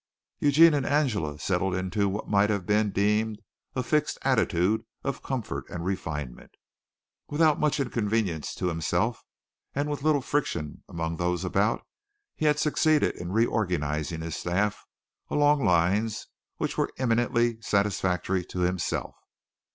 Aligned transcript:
Eugene 0.39 0.73
and 0.73 0.83
Angela 0.87 1.37
settled 1.37 1.75
into 1.75 2.09
what 2.09 2.27
might 2.27 2.49
have 2.49 2.65
been 2.65 2.89
deemed 2.89 3.39
a 3.75 3.83
fixed 3.83 4.17
attitude 4.23 4.83
of 5.03 5.21
comfort 5.21 5.63
and 5.69 5.85
refinement. 5.85 6.55
Without 7.29 7.59
much 7.59 7.79
inconvenience 7.79 8.55
to 8.55 8.67
himself 8.67 9.23
and 9.75 9.91
with 9.91 10.01
little 10.01 10.23
friction 10.23 10.81
among 10.89 11.17
those 11.17 11.45
about, 11.45 11.85
he 12.35 12.45
had 12.45 12.57
succeeded 12.57 13.15
in 13.15 13.31
reorganizing 13.31 14.21
his 14.21 14.35
staff 14.35 14.87
along 15.29 15.63
lines 15.63 16.25
which 16.57 16.79
were 16.79 16.91
eminently 16.97 17.61
satisfactory 17.61 18.43
to 18.43 18.61
himself. 18.61 19.13